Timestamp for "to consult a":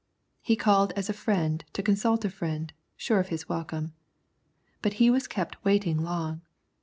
1.73-2.31